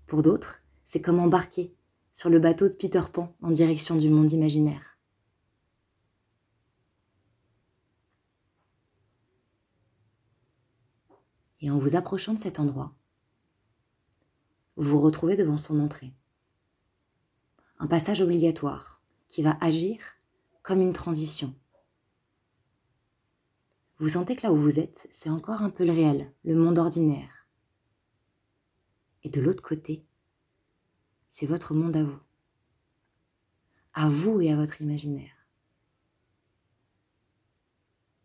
Pour 0.06 0.22
d'autres, 0.22 0.60
c'est 0.84 1.00
comme 1.00 1.18
embarquer 1.18 1.74
sur 2.12 2.30
le 2.30 2.38
bateau 2.38 2.68
de 2.68 2.74
Peter 2.74 3.02
Pan 3.12 3.34
en 3.42 3.50
direction 3.50 3.96
du 3.96 4.08
monde 4.08 4.32
imaginaire. 4.32 4.98
Et 11.60 11.70
en 11.70 11.78
vous 11.78 11.96
approchant 11.96 12.34
de 12.34 12.38
cet 12.38 12.60
endroit, 12.60 12.94
vous 14.76 14.90
vous 14.90 15.00
retrouvez 15.00 15.36
devant 15.36 15.58
son 15.58 15.80
entrée. 15.80 16.12
Un 17.78 17.86
passage 17.86 18.20
obligatoire 18.20 19.02
qui 19.28 19.42
va 19.42 19.56
agir 19.60 19.98
comme 20.62 20.80
une 20.80 20.92
transition 20.92 21.54
vous 24.00 24.08
sentez 24.10 24.34
que 24.34 24.42
là 24.42 24.52
où 24.52 24.56
vous 24.56 24.80
êtes, 24.80 25.06
c'est 25.10 25.30
encore 25.30 25.62
un 25.62 25.70
peu 25.70 25.84
le 25.84 25.92
réel, 25.92 26.32
le 26.44 26.56
monde 26.56 26.78
ordinaire. 26.78 27.48
Et 29.22 29.30
de 29.30 29.40
l'autre 29.40 29.62
côté, 29.62 30.04
c'est 31.28 31.46
votre 31.46 31.74
monde 31.74 31.96
à 31.96 32.02
vous. 32.02 32.18
À 33.92 34.08
vous 34.08 34.40
et 34.40 34.50
à 34.50 34.56
votre 34.56 34.82
imaginaire. 34.82 35.32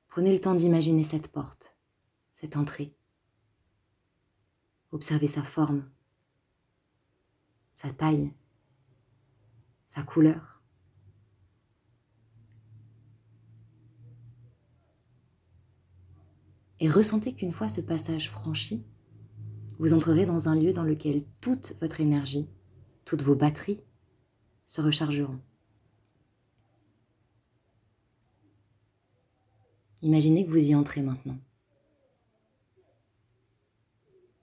Prenez 0.07 0.33
le 0.33 0.41
temps 0.41 0.55
d'imaginer 0.55 1.03
cette 1.03 1.31
porte, 1.31 1.77
cette 2.31 2.57
entrée. 2.57 2.95
Observez 4.91 5.27
sa 5.27 5.43
forme, 5.43 5.87
sa 7.79 7.91
taille, 7.91 8.33
sa 9.85 10.03
couleur. 10.03 10.59
et 16.79 16.89
ressentez 16.89 17.33
qu'une 17.33 17.51
fois 17.51 17.69
ce 17.69 17.81
passage 17.81 18.29
franchi, 18.29 18.85
vous 19.79 19.93
entrerez 19.93 20.25
dans 20.25 20.49
un 20.49 20.55
lieu 20.55 20.71
dans 20.71 20.83
lequel 20.83 21.23
toute 21.41 21.75
votre 21.81 22.01
énergie, 22.01 22.49
toutes 23.05 23.21
vos 23.21 23.35
batteries 23.35 23.83
se 24.65 24.81
rechargeront. 24.81 25.39
Imaginez 30.01 30.45
que 30.45 30.51
vous 30.51 30.69
y 30.69 30.75
entrez 30.75 31.01
maintenant. 31.01 31.37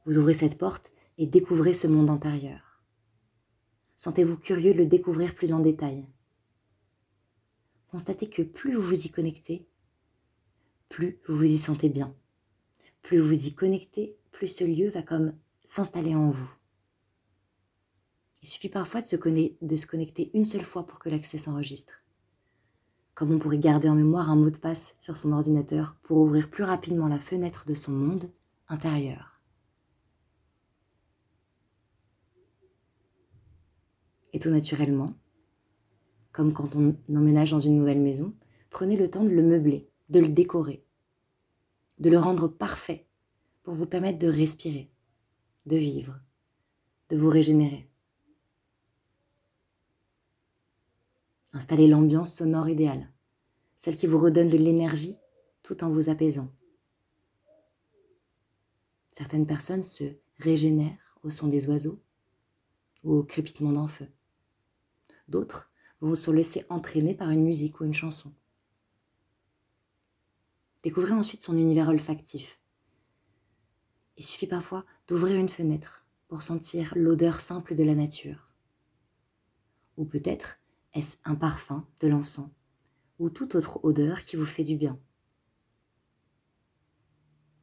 Vous 0.04 0.18
ouvrez 0.18 0.34
cette 0.34 0.58
porte 0.58 0.90
et 1.16 1.26
découvrez 1.26 1.72
ce 1.72 1.86
monde 1.86 2.10
intérieur. 2.10 2.65
Sentez-vous 3.96 4.36
curieux 4.36 4.74
de 4.74 4.78
le 4.78 4.86
découvrir 4.86 5.34
plus 5.34 5.52
en 5.52 5.60
détail. 5.60 6.06
Constatez 7.88 8.28
que 8.28 8.42
plus 8.42 8.74
vous 8.74 8.82
vous 8.82 9.06
y 9.06 9.10
connectez, 9.10 9.66
plus 10.88 11.18
vous 11.26 11.36
vous 11.36 11.44
y 11.44 11.58
sentez 11.58 11.88
bien. 11.88 12.14
Plus 13.02 13.18
vous 13.18 13.46
y 13.46 13.54
connectez, 13.54 14.16
plus 14.32 14.48
ce 14.48 14.64
lieu 14.64 14.90
va 14.90 15.02
comme 15.02 15.32
s'installer 15.64 16.14
en 16.14 16.30
vous. 16.30 16.50
Il 18.42 18.48
suffit 18.48 18.68
parfois 18.68 19.00
de 19.00 19.06
se, 19.06 19.16
de 19.16 19.76
se 19.76 19.86
connecter 19.86 20.30
une 20.34 20.44
seule 20.44 20.62
fois 20.62 20.86
pour 20.86 20.98
que 20.98 21.08
l'accès 21.08 21.38
s'enregistre. 21.38 22.04
Comme 23.14 23.32
on 23.32 23.38
pourrait 23.38 23.58
garder 23.58 23.88
en 23.88 23.94
mémoire 23.94 24.30
un 24.30 24.36
mot 24.36 24.50
de 24.50 24.58
passe 24.58 24.94
sur 25.00 25.16
son 25.16 25.32
ordinateur 25.32 25.96
pour 26.02 26.18
ouvrir 26.18 26.50
plus 26.50 26.64
rapidement 26.64 27.08
la 27.08 27.18
fenêtre 27.18 27.64
de 27.66 27.74
son 27.74 27.92
monde 27.92 28.30
intérieur. 28.68 29.35
Et 34.32 34.38
tout 34.38 34.50
naturellement, 34.50 35.14
comme 36.32 36.52
quand 36.52 36.76
on 36.76 36.96
emménage 37.08 37.52
dans 37.52 37.60
une 37.60 37.76
nouvelle 37.76 38.00
maison, 38.00 38.34
prenez 38.70 38.96
le 38.96 39.10
temps 39.10 39.24
de 39.24 39.30
le 39.30 39.42
meubler, 39.42 39.88
de 40.10 40.20
le 40.20 40.28
décorer, 40.28 40.84
de 41.98 42.10
le 42.10 42.18
rendre 42.18 42.48
parfait 42.48 43.06
pour 43.62 43.74
vous 43.74 43.86
permettre 43.86 44.18
de 44.18 44.28
respirer, 44.28 44.90
de 45.64 45.76
vivre, 45.76 46.20
de 47.08 47.16
vous 47.16 47.30
régénérer. 47.30 47.88
Installez 51.52 51.88
l'ambiance 51.88 52.34
sonore 52.34 52.68
idéale, 52.68 53.10
celle 53.76 53.96
qui 53.96 54.06
vous 54.06 54.18
redonne 54.18 54.50
de 54.50 54.58
l'énergie 54.58 55.16
tout 55.62 55.82
en 55.82 55.90
vous 55.90 56.10
apaisant. 56.10 56.52
Certaines 59.10 59.46
personnes 59.46 59.82
se 59.82 60.04
régénèrent 60.38 61.18
au 61.22 61.30
son 61.30 61.48
des 61.48 61.66
oiseaux 61.66 61.98
ou 63.02 63.14
au 63.14 63.24
crépitement 63.24 63.72
d'un 63.72 63.86
feu. 63.86 64.06
D'autres 65.28 65.70
vont 66.00 66.14
se 66.14 66.30
laisser 66.30 66.64
entraîner 66.68 67.14
par 67.14 67.30
une 67.30 67.44
musique 67.44 67.80
ou 67.80 67.84
une 67.84 67.94
chanson. 67.94 68.32
Découvrez 70.82 71.12
ensuite 71.12 71.42
son 71.42 71.56
univers 71.56 71.88
olfactif. 71.88 72.60
Il 74.16 74.24
suffit 74.24 74.46
parfois 74.46 74.84
d'ouvrir 75.08 75.36
une 75.36 75.48
fenêtre 75.48 76.06
pour 76.28 76.42
sentir 76.42 76.92
l'odeur 76.96 77.40
simple 77.40 77.74
de 77.74 77.84
la 77.84 77.94
nature. 77.94 78.52
Ou 79.96 80.04
peut-être 80.04 80.60
est-ce 80.94 81.18
un 81.24 81.34
parfum, 81.34 81.86
de 82.00 82.08
l'encens, 82.08 82.50
ou 83.18 83.30
toute 83.30 83.54
autre 83.54 83.84
odeur 83.84 84.22
qui 84.22 84.36
vous 84.36 84.46
fait 84.46 84.64
du 84.64 84.76
bien. 84.76 84.98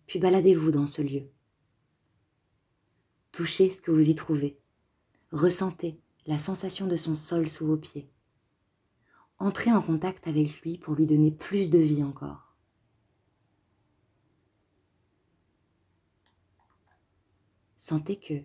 Puis 0.06 0.20
baladez-vous 0.20 0.72
dans 0.72 0.88
ce 0.88 1.02
lieu. 1.02 1.32
Touchez 3.32 3.72
ce 3.72 3.82
que 3.82 3.90
vous 3.90 4.10
y 4.10 4.16
trouvez. 4.16 4.60
Ressentez 5.32 6.03
la 6.26 6.40
sensation 6.40 6.88
de 6.88 6.96
son 6.96 7.16
sol 7.16 7.48
sous 7.48 7.66
vos 7.66 7.78
pieds. 7.78 8.10
Entrez 9.40 9.72
en 9.72 9.82
contact 9.82 10.28
avec 10.28 10.62
lui 10.62 10.78
pour 10.78 10.96
lui 10.96 11.06
donner 11.06 11.32
plus 11.32 11.70
de 11.70 11.80
vie 11.80 12.04
encore. 12.04 12.56
Sentez 17.78 18.18
que 18.18 18.36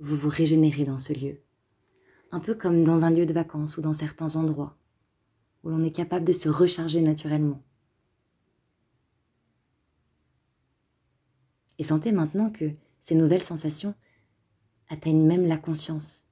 vous 0.00 0.16
vous 0.16 0.30
régénérez 0.30 0.84
dans 0.84 0.98
ce 0.98 1.12
lieu, 1.12 1.42
un 2.30 2.40
peu 2.40 2.54
comme 2.54 2.84
dans 2.84 3.04
un 3.04 3.10
lieu 3.10 3.26
de 3.26 3.34
vacances 3.34 3.76
ou 3.76 3.82
dans 3.82 3.92
certains 3.92 4.36
endroits 4.36 4.78
où 5.62 5.70
l'on 5.70 5.84
est 5.84 5.92
capable 5.92 6.24
de 6.24 6.32
se 6.32 6.48
recharger 6.48 7.00
naturellement. 7.00 7.62
Et 11.78 11.84
sentez 11.84 12.12
maintenant 12.12 12.50
que 12.50 12.70
ces 13.00 13.14
nouvelles 13.14 13.42
sensations 13.42 13.94
atteignent 14.88 15.26
même 15.26 15.46
la 15.46 15.58
conscience. 15.58 16.27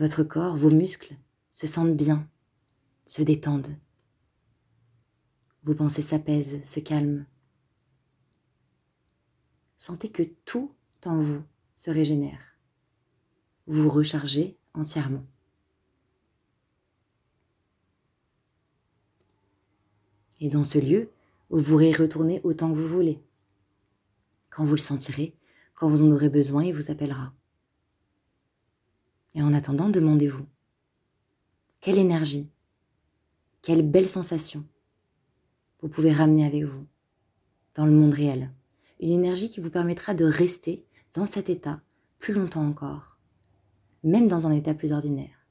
Votre 0.00 0.22
corps, 0.22 0.56
vos 0.56 0.70
muscles 0.70 1.14
se 1.50 1.66
sentent 1.66 1.94
bien, 1.94 2.26
se 3.04 3.20
détendent. 3.20 3.76
Vos 5.62 5.74
pensées 5.74 6.00
s'apaisent, 6.00 6.64
se 6.64 6.80
calment. 6.80 7.26
Sentez 9.76 10.10
que 10.10 10.22
tout 10.46 10.72
en 11.04 11.20
vous 11.20 11.42
se 11.74 11.90
régénère. 11.90 12.40
Vous 13.66 13.82
vous 13.82 13.90
rechargez 13.90 14.56
entièrement. 14.72 15.26
Et 20.40 20.48
dans 20.48 20.64
ce 20.64 20.78
lieu, 20.78 21.10
vous 21.50 21.62
pourrez 21.62 21.92
retourner 21.92 22.40
autant 22.42 22.70
que 22.70 22.78
vous 22.78 22.88
voulez. 22.88 23.22
Quand 24.48 24.64
vous 24.64 24.76
le 24.76 24.78
sentirez, 24.78 25.36
quand 25.74 25.90
vous 25.90 26.04
en 26.04 26.10
aurez 26.10 26.30
besoin, 26.30 26.64
il 26.64 26.72
vous 26.72 26.90
appellera. 26.90 27.34
Et 29.34 29.42
en 29.42 29.52
attendant, 29.52 29.88
demandez-vous, 29.88 30.46
quelle 31.80 31.98
énergie, 31.98 32.50
quelle 33.62 33.88
belle 33.88 34.08
sensation 34.08 34.64
vous 35.80 35.88
pouvez 35.88 36.12
ramener 36.12 36.44
avec 36.44 36.64
vous 36.64 36.86
dans 37.74 37.86
le 37.86 37.92
monde 37.92 38.12
réel. 38.12 38.52
Une 39.00 39.12
énergie 39.12 39.48
qui 39.48 39.60
vous 39.60 39.70
permettra 39.70 40.12
de 40.12 40.26
rester 40.26 40.84
dans 41.14 41.26
cet 41.26 41.48
état 41.48 41.80
plus 42.18 42.34
longtemps 42.34 42.66
encore, 42.66 43.18
même 44.04 44.28
dans 44.28 44.46
un 44.46 44.50
état 44.50 44.74
plus 44.74 44.92
ordinaire. 44.92 45.46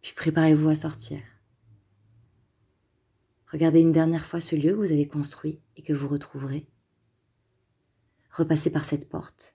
Puis 0.00 0.14
préparez-vous 0.16 0.68
à 0.68 0.74
sortir. 0.74 1.20
Regardez 3.52 3.80
une 3.80 3.92
dernière 3.92 4.26
fois 4.26 4.40
ce 4.40 4.56
lieu 4.56 4.72
que 4.72 4.78
vous 4.78 4.92
avez 4.92 5.06
construit 5.06 5.60
et 5.76 5.82
que 5.82 5.92
vous 5.92 6.08
retrouverez. 6.08 6.66
Repassez 8.30 8.70
par 8.70 8.84
cette 8.84 9.08
porte 9.08 9.54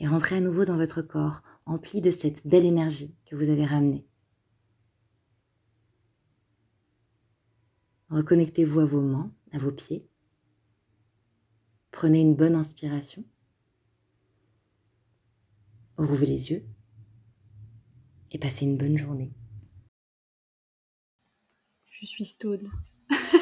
et 0.00 0.08
rentrez 0.08 0.36
à 0.36 0.40
nouveau 0.40 0.64
dans 0.64 0.78
votre 0.78 1.02
corps, 1.02 1.42
empli 1.66 2.00
de 2.00 2.10
cette 2.10 2.46
belle 2.46 2.64
énergie 2.64 3.14
que 3.26 3.36
vous 3.36 3.50
avez 3.50 3.66
ramenée. 3.66 4.06
Reconnectez-vous 8.08 8.80
à 8.80 8.86
vos 8.86 9.02
mains, 9.02 9.32
à 9.52 9.58
vos 9.58 9.70
pieds. 9.70 10.10
Prenez 11.92 12.20
une 12.22 12.34
bonne 12.34 12.54
inspiration. 12.54 13.24
Rouvrez 15.98 16.26
les 16.26 16.50
yeux 16.50 16.64
et 18.32 18.38
passez 18.38 18.64
une 18.64 18.78
bonne 18.78 18.96
journée. 18.96 19.32
Je 21.90 22.06
suis 22.06 22.24
stone. 22.24 22.70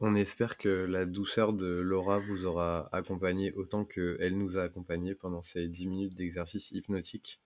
On 0.00 0.14
espère 0.14 0.58
que 0.58 0.68
la 0.68 1.06
douceur 1.06 1.52
de 1.52 1.66
Laura 1.66 2.20
vous 2.20 2.46
aura 2.46 2.88
accompagné 2.92 3.52
autant 3.54 3.84
qu'elle 3.84 4.38
nous 4.38 4.56
a 4.56 4.62
accompagnés 4.62 5.16
pendant 5.16 5.42
ces 5.42 5.66
10 5.66 5.88
minutes 5.88 6.14
d'exercice 6.14 6.70
hypnotique. 6.70 7.40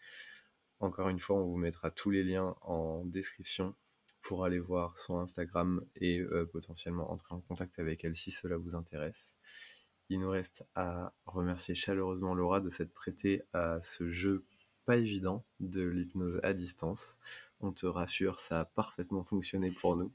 Encore 0.78 1.08
une 1.08 1.18
fois, 1.18 1.36
on 1.36 1.46
vous 1.46 1.56
mettra 1.56 1.90
tous 1.90 2.10
les 2.10 2.22
liens 2.22 2.54
en 2.60 3.06
description 3.06 3.74
pour 4.20 4.44
aller 4.44 4.58
voir 4.58 4.98
son 4.98 5.18
Instagram 5.18 5.82
et 5.96 6.20
euh, 6.20 6.44
potentiellement 6.44 7.10
entrer 7.10 7.34
en 7.34 7.40
contact 7.40 7.78
avec 7.78 8.04
elle 8.04 8.16
si 8.16 8.30
cela 8.30 8.58
vous 8.58 8.76
intéresse. 8.76 9.38
Il 10.10 10.20
nous 10.20 10.30
reste 10.30 10.62
à 10.74 11.14
remercier 11.24 11.74
chaleureusement 11.74 12.34
Laura 12.34 12.60
de 12.60 12.68
s'être 12.68 12.92
prêtée 12.92 13.40
à 13.54 13.80
ce 13.82 14.10
jeu 14.10 14.44
pas 14.84 14.98
évident 14.98 15.42
de 15.60 15.82
l'hypnose 15.82 16.38
à 16.42 16.52
distance. 16.52 17.16
On 17.60 17.72
te 17.72 17.86
rassure, 17.86 18.40
ça 18.40 18.60
a 18.60 18.64
parfaitement 18.66 19.24
fonctionné 19.24 19.70
pour 19.70 19.96
nous. 19.96 20.12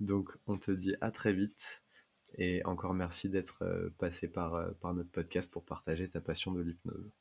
Donc 0.00 0.36
on 0.46 0.58
te 0.58 0.70
dit 0.70 0.94
à 1.00 1.10
très 1.10 1.32
vite 1.32 1.82
et 2.36 2.64
encore 2.64 2.94
merci 2.94 3.28
d'être 3.28 3.62
euh, 3.62 3.90
passé 3.98 4.28
par, 4.28 4.54
euh, 4.54 4.70
par 4.80 4.94
notre 4.94 5.10
podcast 5.10 5.50
pour 5.50 5.64
partager 5.64 6.08
ta 6.08 6.20
passion 6.20 6.52
de 6.52 6.62
l'hypnose. 6.62 7.12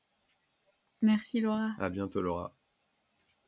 Merci 1.01 1.41
Laura. 1.41 1.75
À 1.79 1.89
bientôt 1.89 2.21
Laura. 2.21 2.55